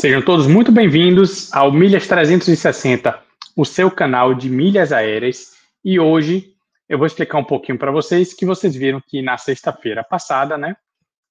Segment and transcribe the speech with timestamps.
[0.00, 3.20] Sejam todos muito bem-vindos ao Milhas 360,
[3.56, 5.56] o seu canal de milhas aéreas.
[5.84, 6.54] E hoje
[6.88, 10.76] eu vou explicar um pouquinho para vocês que vocês viram que na sexta-feira passada, né,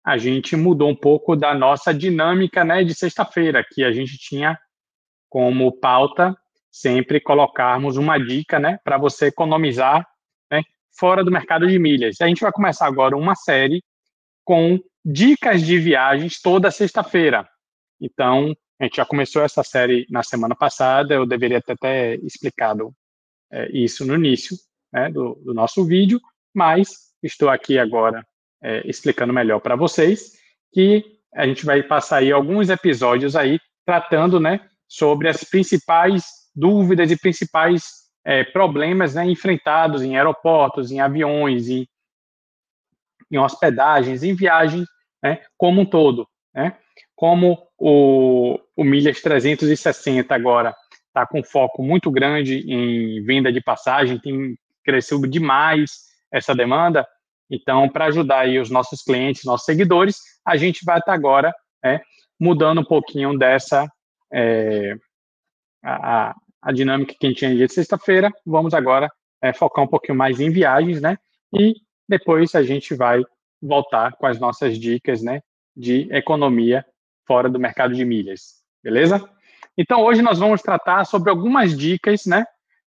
[0.06, 4.60] a gente mudou um pouco da nossa dinâmica, né, de sexta-feira, que a gente tinha
[5.30, 6.36] como pauta
[6.70, 10.06] sempre colocarmos uma dica, né, para você economizar,
[10.52, 10.62] né,
[10.92, 12.18] fora do mercado de milhas.
[12.20, 13.82] A gente vai começar agora uma série
[14.44, 17.48] com dicas de viagens toda sexta-feira.
[18.00, 22.94] Então, a gente já começou essa série na semana passada, eu deveria ter até explicado
[23.52, 24.56] é, isso no início
[24.92, 26.22] né, do, do, nosso vídeo,
[26.54, 28.26] mas estou aqui agora
[28.62, 30.34] é, explicando melhor para vocês,
[30.72, 36.26] que a gente vai passar aí alguns episódios aí tratando né, sobre as principais
[36.56, 41.88] dúvidas e principais é, problemas né, enfrentados em aeroportos, em aviões, em,
[43.32, 44.88] em hospedagens, em viagens,
[45.24, 46.28] né, como um todo.
[46.54, 46.78] Né?
[47.16, 50.76] Como o, o Milhas 360 agora
[51.08, 55.92] está com foco muito grande em venda de passagem, tem crescido demais
[56.32, 57.08] essa demanda.
[57.50, 61.54] Então, para ajudar aí os nossos clientes, nossos seguidores, a gente vai estar tá agora
[61.84, 62.02] é,
[62.40, 63.88] mudando um pouquinho dessa
[64.32, 64.96] é,
[65.84, 68.32] a, a, dinâmica que a gente tinha de sexta-feira.
[68.46, 69.10] Vamos agora
[69.42, 71.18] é, focar um pouquinho mais em viagens, né?
[71.54, 71.76] E
[72.08, 73.24] depois a gente vai
[73.62, 75.42] voltar com as nossas dicas, né,
[75.76, 76.86] de economia
[77.28, 79.30] fora do mercado de milhas, beleza?
[79.78, 82.46] Então hoje nós vamos tratar sobre algumas dicas, né,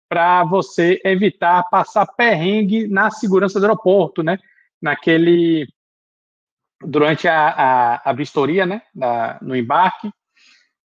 [0.07, 4.39] para você evitar passar perrengue na segurança do aeroporto, né,
[4.81, 5.67] naquele
[6.81, 10.09] durante a, a, a vistoria, né, da, no embarque.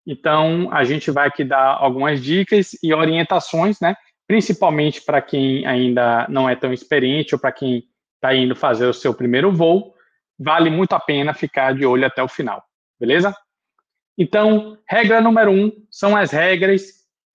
[0.07, 6.27] Então a gente vai aqui dar algumas dicas e orientações, né, principalmente para quem ainda
[6.29, 7.85] não é tão experiente ou para quem
[8.17, 9.95] está indo fazer o seu primeiro voo,
[10.39, 12.63] vale muito a pena ficar de olho até o final,
[13.01, 13.35] beleza?
[14.17, 16.83] Então, regra número um são as regras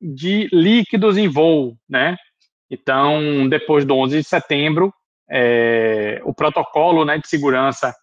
[0.02, 2.16] de líquidos em voo, né?
[2.72, 4.94] Então, depois do 11 de setembro,
[5.30, 7.94] é, o protocolo né, de segurança,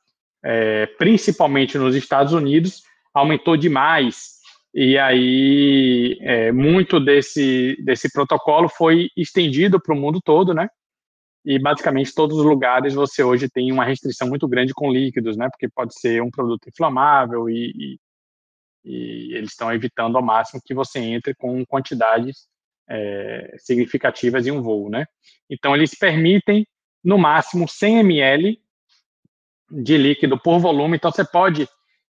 [0.45, 2.83] é, principalmente nos Estados Unidos,
[3.15, 4.37] aumentou demais.
[4.75, 10.69] E aí, é, muito desse, desse protocolo foi estendido para o mundo todo, né?
[11.45, 15.49] E basicamente todos os lugares você hoje tem uma restrição muito grande com líquidos, né?
[15.49, 17.99] Porque pode ser um produto inflamável e,
[18.87, 22.47] e eles estão evitando ao máximo que você entre com quantidades
[22.89, 25.07] é, significativas em um voo, né?
[25.51, 26.65] Então, eles permitem,
[27.03, 28.61] no máximo, 100 ml
[29.69, 30.97] de líquido por volume.
[30.97, 31.69] Então, você pode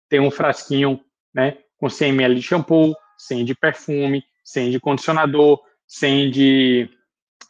[0.08, 1.00] ter um frasquinho
[1.34, 6.90] né, com 100 ml de shampoo, 100 de perfume, 100 de condicionador, 100 de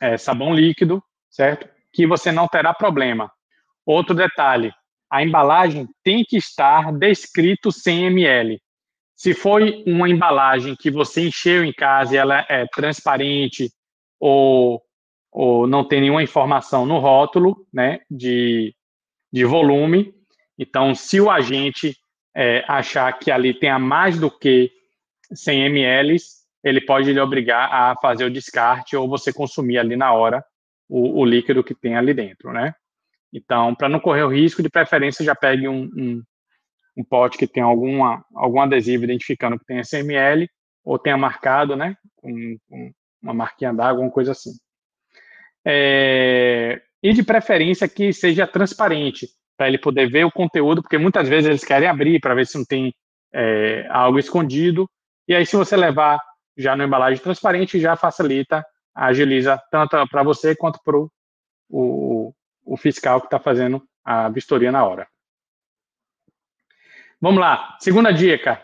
[0.01, 1.69] é, sabão líquido, certo?
[1.93, 3.31] Que você não terá problema.
[3.85, 4.73] Outro detalhe,
[5.11, 8.61] a embalagem tem que estar descrito 100 ml.
[9.17, 13.73] Se foi uma embalagem que você encheu em casa e ela é transparente
[14.21, 14.83] ou,
[15.33, 18.75] ou não tem nenhuma informação no rótulo né, de,
[19.33, 20.15] de volume,
[20.59, 21.97] então se o agente
[22.37, 24.71] é, achar que ali tenha mais do que
[25.33, 26.17] 100 ml,
[26.63, 30.45] ele pode lhe obrigar a fazer o descarte ou você consumir ali na hora
[30.89, 32.75] o, o líquido que tem ali dentro, né?
[33.33, 36.23] Então, para não correr o risco, de preferência já pegue um, um,
[36.97, 40.49] um pote que tem alguma, algum adesivo identificando que tem SML,
[40.85, 41.97] ou tenha marcado, né,
[43.23, 44.53] uma marquinha d'água, alguma coisa assim.
[45.65, 51.29] É, e de preferência que seja transparente, para ele poder ver o conteúdo, porque muitas
[51.29, 52.95] vezes eles querem abrir para ver se não tem
[53.33, 54.89] é, algo escondido,
[55.29, 56.21] e aí se você levar
[56.57, 58.65] já na embalagem transparente, já facilita,
[58.95, 60.97] agiliza tanto para você quanto para
[61.69, 62.33] o,
[62.65, 65.07] o fiscal que está fazendo a vistoria na hora.
[67.21, 67.77] Vamos lá.
[67.81, 68.63] Segunda dica.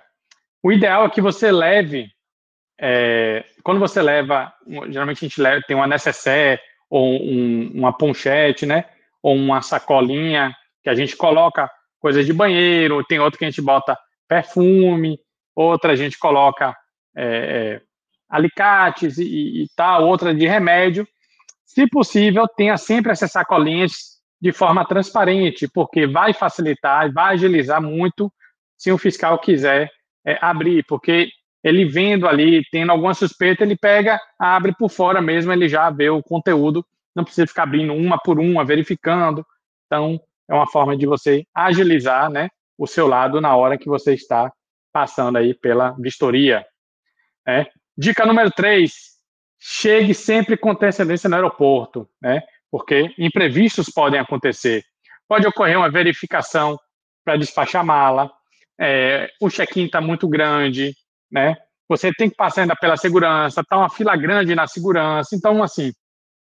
[0.62, 2.08] O ideal é que você leve,
[2.78, 4.52] é, quando você leva,
[4.88, 8.84] geralmente a gente leva, tem uma necessaire ou um, uma ponchete, né?
[9.22, 13.62] Ou uma sacolinha que a gente coloca coisas de banheiro, tem outro que a gente
[13.62, 13.98] bota
[14.28, 15.18] perfume,
[15.54, 16.76] outra a gente coloca
[17.16, 17.80] é, é,
[18.28, 21.06] alicates e, e tal, outra de remédio.
[21.64, 28.30] Se possível, tenha sempre essas sacolinhas de forma transparente, porque vai facilitar, vai agilizar muito
[28.82, 29.88] se o fiscal quiser
[30.26, 31.28] é, abrir, porque
[31.62, 36.10] ele vendo ali, tendo alguma suspeita, ele pega, abre por fora mesmo, ele já vê
[36.10, 36.84] o conteúdo,
[37.14, 39.46] não precisa ficar abrindo uma por uma, verificando.
[39.86, 40.20] Então,
[40.50, 44.52] é uma forma de você agilizar né, o seu lado na hora que você está
[44.92, 46.66] passando aí pela vistoria.
[47.46, 47.68] Né?
[47.96, 48.92] Dica número 3,
[49.60, 52.42] chegue sempre com antecedência no aeroporto, né?
[52.68, 54.82] porque imprevistos podem acontecer.
[55.28, 56.76] Pode ocorrer uma verificação
[57.24, 58.28] para despachar mala,
[58.82, 60.92] é, o check-in está muito grande,
[61.30, 61.56] né?
[61.88, 65.36] Você tem que passar ainda pela segurança, tá uma fila grande na segurança.
[65.36, 65.92] Então, assim,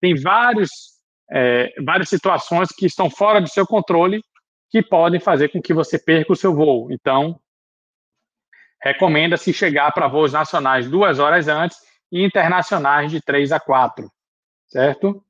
[0.03, 0.71] tem vários,
[1.33, 4.23] é, várias situações que estão fora do seu controle
[4.69, 6.93] que podem fazer com que você perca o seu voo.
[6.93, 7.41] Então,
[8.83, 11.79] recomenda-se chegar para voos nacionais duas horas antes
[12.13, 14.13] e internacionais de três a quatro,
[14.67, 15.25] certo?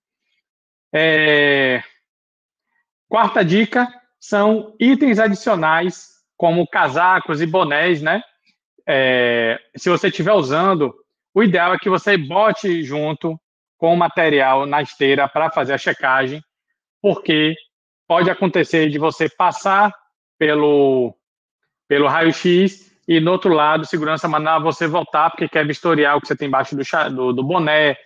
[0.92, 1.84] É...
[3.08, 3.86] Quarta dica
[4.18, 8.22] são itens adicionais, como casacos e bonés, né?
[8.86, 9.58] É...
[9.76, 10.94] Se você estiver usando,
[11.34, 13.38] o ideal é que você bote junto
[13.78, 16.42] com o material na esteira para fazer a checagem,
[17.02, 17.54] porque
[18.08, 19.92] pode acontecer de você passar
[20.38, 21.14] pelo,
[21.88, 26.26] pelo raio-x e no outro lado, segurança mandar você voltar porque quer vistoriar o que
[26.26, 26.82] você tem embaixo do,
[27.14, 27.96] do, do boné,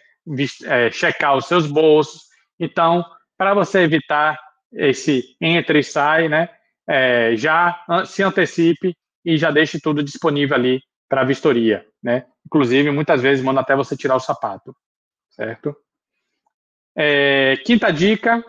[0.66, 2.24] é, checar os seus bolsos.
[2.58, 3.04] Então,
[3.38, 4.38] para você evitar
[4.72, 6.50] esse entra e sai, né,
[6.90, 12.26] é, já se antecipe e já deixe tudo disponível ali para vistoria, né?
[12.46, 14.74] Inclusive, muitas vezes manda até você tirar o sapato,
[15.30, 15.76] certo?
[16.96, 18.44] É, quinta dica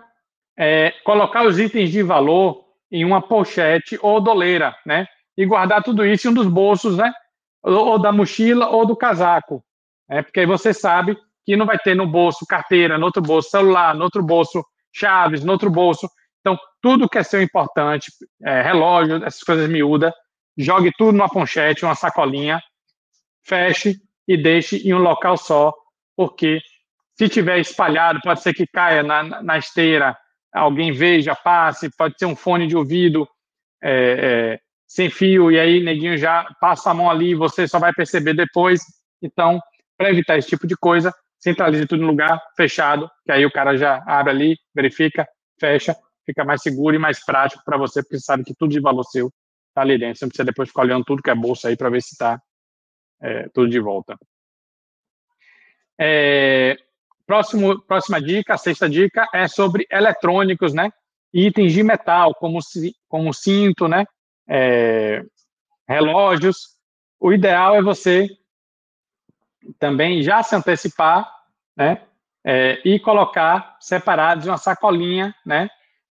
[0.57, 5.07] é colocar os itens de valor em uma pochete ou doleira, né?
[5.37, 7.11] e guardar tudo isso em um dos bolsos, né?
[7.63, 9.63] Ou, ou da mochila ou do casaco.
[10.09, 10.21] Né?
[10.21, 13.95] Porque aí você sabe que não vai ter no bolso carteira, no outro bolso celular,
[13.95, 14.63] no outro bolso
[14.93, 16.07] chaves, no outro bolso.
[16.41, 18.11] Então, tudo que é seu importante,
[18.43, 20.11] é, relógio, essas coisas miúdas,
[20.57, 22.61] jogue tudo numa ponchete, uma sacolinha,
[23.43, 23.95] feche
[24.27, 25.73] e deixe em um local só,
[26.15, 26.59] porque
[27.17, 30.17] se tiver espalhado, pode ser que caia na, na esteira,
[30.51, 33.27] alguém veja, passe, pode ser um fone de ouvido
[33.81, 33.91] é,
[34.53, 38.33] é, sem fio, e aí neguinho já passa a mão ali, você só vai perceber
[38.33, 38.81] depois.
[39.21, 39.59] Então,
[39.97, 43.77] para evitar esse tipo de coisa, centralize tudo no lugar fechado, que aí o cara
[43.77, 45.27] já abre ali, verifica,
[45.59, 45.95] fecha,
[46.25, 49.03] fica mais seguro e mais prático para você, porque você sabe que tudo de valor
[49.03, 49.31] seu
[49.69, 50.17] está ali dentro.
[50.19, 52.41] Você não precisa depois ficar olhando tudo que é bolsa aí para ver se está
[53.21, 54.17] é, tudo de volta.
[55.99, 56.77] É,
[57.25, 60.91] próximo, próxima dica, a sexta dica é sobre eletrônicos, né?
[61.33, 62.59] Itens de metal, como,
[63.07, 64.05] como cinto, né?
[64.53, 65.23] é,
[65.87, 66.75] relógios.
[67.19, 68.27] O ideal é você
[69.79, 71.31] também já se antecipar,
[71.75, 72.05] né?
[72.43, 75.69] É, e colocar separados uma sacolinha, né?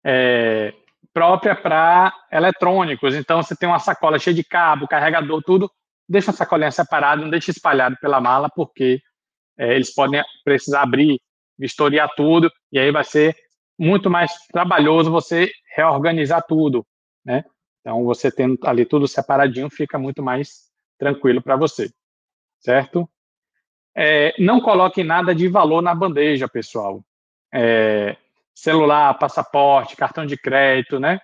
[0.09, 0.73] É,
[1.13, 3.15] própria para eletrônicos.
[3.15, 5.69] Então, você tem uma sacola cheia de cabo, carregador, tudo.
[6.09, 9.01] Deixa a sacolinha separada, não deixa espalhado pela mala, porque
[9.59, 11.21] é, eles podem precisar abrir,
[11.59, 13.35] vistoriar tudo, e aí vai ser
[13.79, 16.87] muito mais trabalhoso você reorganizar tudo,
[17.25, 17.45] né?
[17.81, 20.67] Então, você tendo ali tudo separadinho, fica muito mais
[20.99, 21.91] tranquilo para você,
[22.61, 23.09] certo?
[23.97, 27.03] É, não coloque nada de valor na bandeja, pessoal.
[27.53, 28.17] É,
[28.57, 31.21] celular, passaporte, cartão de crédito, né?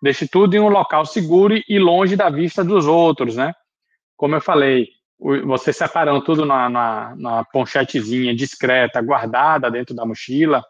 [0.00, 3.52] Deixe tudo em um local seguro e longe da vista dos outros, né?
[4.16, 4.88] Como eu falei,
[5.44, 10.62] você separando tudo na, na, na ponchetezinha discreta, guardada dentro da mochila,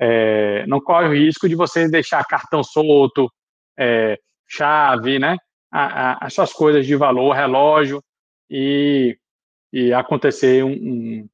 [0.00, 3.30] é, não corre o risco de você deixar cartão solto,
[3.78, 4.18] é,
[4.48, 5.36] chave, né?
[5.70, 8.02] A, a, as suas coisas de valor, relógio,
[8.50, 9.18] e,
[9.72, 11.28] e acontecer um, um,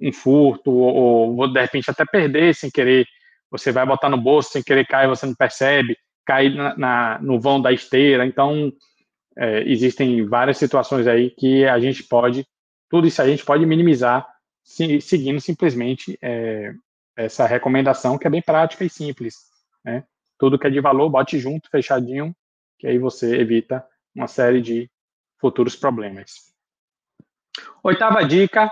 [0.00, 3.06] um furto, ou, ou, de repente até perder sem querer.
[3.50, 7.40] Você vai botar no bolso sem querer cair, você não percebe, cair na, na no
[7.40, 8.24] vão da esteira.
[8.24, 8.72] Então,
[9.36, 12.46] é, existem várias situações aí que a gente pode,
[12.88, 14.26] tudo isso a gente pode minimizar
[14.62, 16.72] se, seguindo simplesmente é,
[17.16, 19.34] essa recomendação que é bem prática e simples.
[19.84, 20.04] Né?
[20.38, 22.34] Tudo que é de valor, bote junto, fechadinho,
[22.78, 24.90] que aí você evita uma série de
[25.38, 26.50] futuros problemas.
[27.82, 28.70] Oitava dica: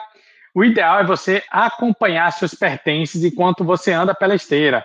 [0.59, 4.85] o ideal é você acompanhar seus pertences enquanto você anda pela esteira.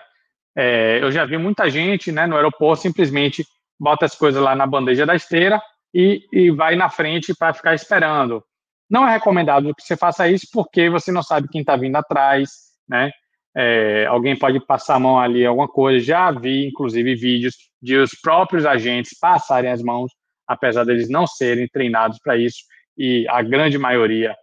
[0.56, 3.44] É, eu já vi muita gente né, no aeroporto simplesmente
[3.80, 5.60] bota as coisas lá na bandeja da esteira
[5.92, 8.44] e, e vai na frente para ficar esperando.
[8.88, 12.52] Não é recomendado que você faça isso porque você não sabe quem está vindo atrás,
[12.88, 13.10] né?
[13.58, 16.06] É, alguém pode passar a mão ali, alguma coisa.
[16.06, 20.12] Já vi, inclusive, vídeos de os próprios agentes passarem as mãos,
[20.48, 22.60] apesar deles não serem treinados para isso,
[22.96, 24.36] e a grande maioria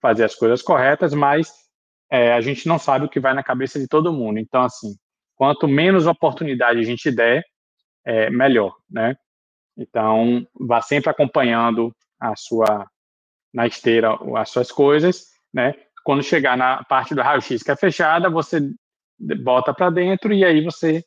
[0.00, 1.52] fazer as coisas corretas, mas
[2.10, 4.38] é, a gente não sabe o que vai na cabeça de todo mundo.
[4.38, 4.94] Então, assim,
[5.34, 7.44] quanto menos oportunidade a gente der,
[8.04, 9.16] é, melhor, né?
[9.76, 12.86] Então, vá sempre acompanhando a sua
[13.52, 15.74] na esteira as suas coisas, né?
[16.04, 18.60] Quando chegar na parte do raio-x que é fechada, você
[19.18, 21.04] bota para dentro e aí você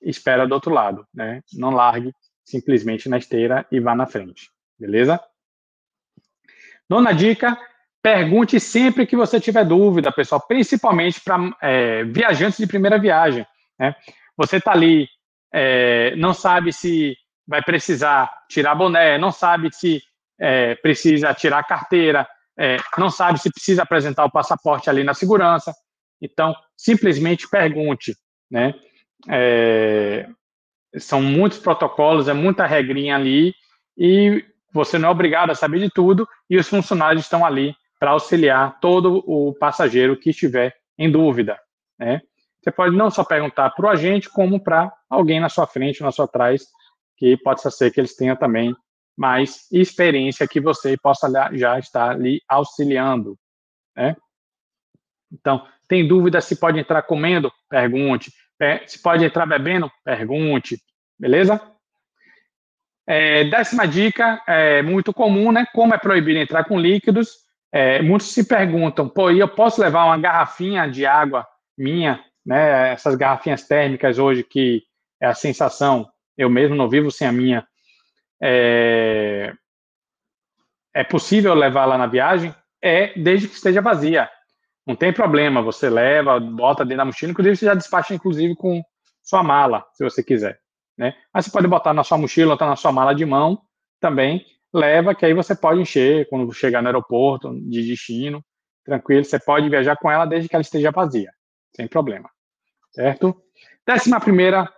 [0.00, 1.42] espera do outro lado, né?
[1.52, 2.12] Não largue
[2.44, 5.20] simplesmente na esteira e vá na frente, beleza?
[6.88, 7.58] Nona dica,
[8.04, 13.46] pergunte sempre que você tiver dúvida, pessoal, principalmente para é, viajantes de primeira viagem,
[13.78, 13.96] né?
[14.36, 15.08] Você está ali,
[15.50, 17.16] é, não sabe se
[17.48, 20.02] vai precisar tirar boné, não sabe se
[20.38, 25.72] é, precisa tirar carteira, é, não sabe se precisa apresentar o passaporte ali na segurança.
[26.20, 28.14] Então, simplesmente pergunte,
[28.50, 28.74] né?
[29.30, 30.28] É,
[30.98, 33.54] são muitos protocolos, é muita regrinha ali
[33.96, 34.44] e
[34.74, 38.78] você não é obrigado a saber de tudo e os funcionários estão ali para auxiliar
[38.80, 41.58] todo o passageiro que estiver em dúvida,
[41.98, 42.20] né?
[42.62, 46.10] Você pode não só perguntar para o agente, como para alguém na sua frente, na
[46.10, 46.64] sua trás,
[47.16, 48.74] que pode ser que eles tenham também
[49.16, 53.38] mais experiência que você possa já estar ali auxiliando,
[53.94, 54.16] né?
[55.30, 57.52] Então, tem dúvida se pode entrar comendo?
[57.68, 58.32] Pergunte.
[58.86, 59.90] Se pode entrar bebendo?
[60.02, 60.80] Pergunte.
[61.18, 61.60] Beleza?
[63.06, 65.66] É, décima dica, é muito comum, né?
[65.74, 67.43] Como é proibido entrar com líquidos,
[67.76, 71.44] é, muitos se perguntam, pô, eu posso levar uma garrafinha de água
[71.76, 72.92] minha, né?
[72.92, 74.84] Essas garrafinhas térmicas hoje que
[75.20, 77.66] é a sensação, eu mesmo não vivo sem a minha.
[78.40, 79.52] É,
[80.94, 82.54] é possível levá-la na viagem?
[82.80, 84.30] É, desde que esteja vazia.
[84.86, 88.84] Não tem problema, você leva, bota dentro da mochila, inclusive você já despacha, inclusive, com
[89.20, 90.60] sua mala, se você quiser.
[90.96, 91.12] Né?
[91.32, 93.60] Mas você pode botar na sua mochila, ou tá na sua mala de mão
[93.98, 98.44] também, leva, que aí você pode encher quando chegar no aeroporto, de destino,
[98.84, 101.32] tranquilo, você pode viajar com ela desde que ela esteja vazia,
[101.74, 102.28] sem problema,
[102.92, 103.40] certo?
[103.86, 104.68] Décima primeira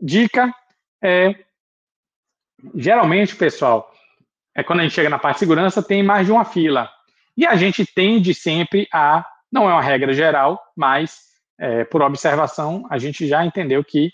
[0.00, 0.52] dica
[1.02, 1.34] é,
[2.74, 3.90] geralmente, pessoal,
[4.54, 6.90] é quando a gente chega na parte de segurança, tem mais de uma fila,
[7.36, 11.20] e a gente tende sempre a não é uma regra geral, mas
[11.60, 14.10] é, por observação, a gente já entendeu que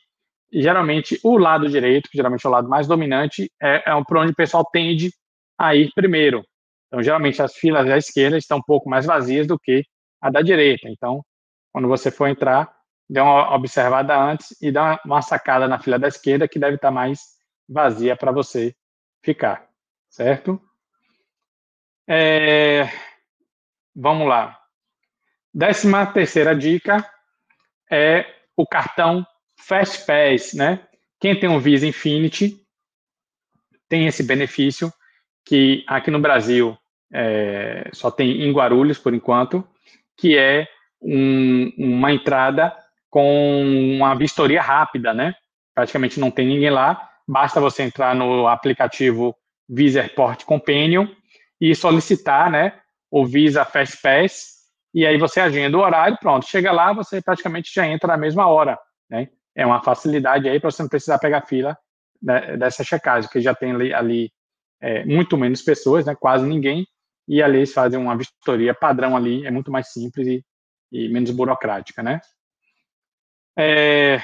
[0.52, 4.32] geralmente o lado direito, que geralmente é o lado mais dominante, é, é por onde
[4.32, 5.11] o pessoal tende
[5.61, 6.43] a ir primeiro.
[6.87, 9.85] Então, geralmente as filas da esquerda estão um pouco mais vazias do que
[10.19, 10.88] a da direita.
[10.88, 11.23] Então,
[11.71, 12.75] quando você for entrar,
[13.09, 16.90] dê uma observada antes e dá uma sacada na fila da esquerda que deve estar
[16.90, 17.21] mais
[17.69, 18.75] vazia para você
[19.23, 19.69] ficar,
[20.09, 20.59] certo?
[22.09, 22.88] É,
[23.95, 24.59] vamos lá.
[25.52, 27.07] Décima terceira dica
[27.90, 28.25] é
[28.57, 29.26] o cartão
[29.59, 30.88] Fast Pass, né?
[31.21, 32.67] Quem tem um Visa Infinity
[33.88, 34.90] tem esse benefício
[35.44, 36.76] que aqui no Brasil
[37.12, 39.66] é, só tem em Guarulhos por enquanto,
[40.16, 40.68] que é
[41.02, 42.75] um, uma entrada
[43.09, 43.62] com
[43.97, 45.35] uma vistoria rápida, né?
[45.75, 49.35] Praticamente não tem ninguém lá, basta você entrar no aplicativo
[49.68, 51.06] Visa Airport Companion
[51.61, 52.75] e solicitar, né,
[53.11, 54.61] o Visa Fast Pass
[54.92, 58.49] e aí você agenda o horário, pronto, chega lá, você praticamente já entra na mesma
[58.49, 58.78] hora,
[59.09, 59.28] né?
[59.54, 61.76] É uma facilidade aí para você não precisar pegar fila
[62.20, 64.32] né, dessa checagem, que já tem ali, ali
[64.81, 66.15] é, muito menos pessoas, né?
[66.15, 66.87] Quase ninguém,
[67.29, 70.45] e ali eles fazem uma vistoria padrão ali, é muito mais simples e,
[70.91, 72.21] e menos burocrática, né?
[73.59, 74.21] É,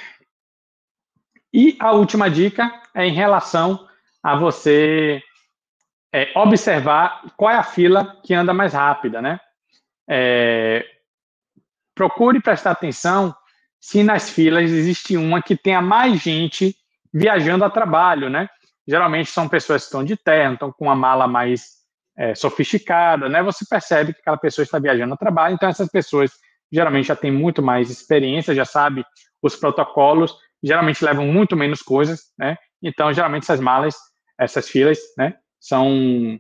[1.53, 3.87] e a última dica é em relação
[4.23, 5.23] a você
[6.13, 9.41] é, observar qual é a fila que anda mais rápida, né?
[10.09, 10.85] É,
[11.95, 13.35] procure prestar atenção
[13.81, 16.77] se nas filas existe uma que tenha mais gente
[17.13, 18.49] viajando a trabalho, né?
[18.87, 21.77] Geralmente são pessoas que estão de terno, estão com uma mala mais
[22.17, 23.43] é, sofisticada, né?
[23.43, 26.33] Você percebe que aquela pessoa está viajando a trabalho, então essas pessoas
[26.71, 29.05] geralmente já têm muito mais experiência, já sabe
[29.43, 32.57] os protocolos, geralmente levam muito menos coisas, né?
[32.83, 33.97] Então, geralmente essas malas,
[34.39, 36.39] essas filas, né, são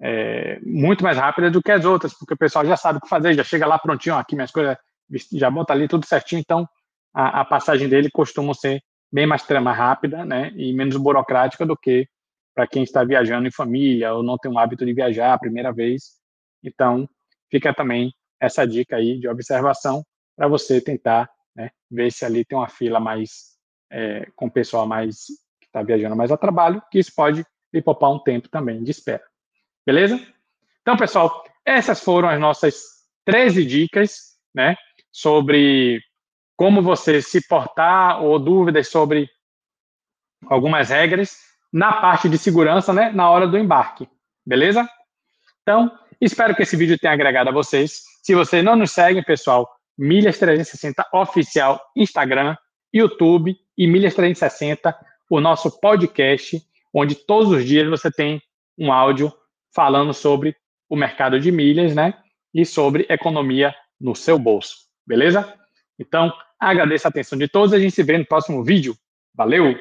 [0.00, 3.08] é, muito mais rápida do que as outras, porque o pessoal já sabe o que
[3.08, 4.76] fazer, já chega lá prontinho, aqui minhas coisas,
[5.32, 6.66] já bota ali tudo certinho, então
[7.14, 8.82] a, a passagem dele costuma ser
[9.12, 12.08] bem mais, mais rápida, né, e menos burocrática do que
[12.54, 15.72] para quem está viajando em família ou não tem o hábito de viajar a primeira
[15.72, 16.20] vez.
[16.62, 17.08] Então,
[17.50, 20.04] fica também essa dica aí de observação
[20.36, 23.52] para você tentar né, ver se ali tem uma fila mais
[23.90, 25.26] é, com pessoal mais
[25.60, 28.90] que está viajando mais a trabalho, que isso pode lhe poupar um tempo também de
[28.90, 29.22] espera.
[29.86, 30.20] Beleza?
[30.80, 32.82] Então, pessoal, essas foram as nossas
[33.24, 34.76] 13 dicas, né,
[35.10, 36.02] sobre
[36.62, 39.28] como você se portar ou dúvidas sobre
[40.46, 41.36] algumas regras
[41.72, 44.08] na parte de segurança, né, na hora do embarque.
[44.46, 44.88] Beleza?
[45.60, 45.90] Então,
[46.20, 48.02] espero que esse vídeo tenha agregado a vocês.
[48.22, 52.56] Se você não nos segue, pessoal, Milhas 360 oficial Instagram,
[52.94, 54.96] YouTube e Milhas 360,
[55.28, 56.62] o nosso podcast,
[56.94, 58.40] onde todos os dias você tem
[58.78, 59.32] um áudio
[59.74, 60.54] falando sobre
[60.88, 62.14] o mercado de milhas, né?
[62.54, 65.58] E sobre economia no seu bolso, beleza?
[65.98, 66.32] Então,
[66.70, 68.96] agradeço a atenção de todos a gente se vê no próximo vídeo.
[69.34, 69.76] Valeu!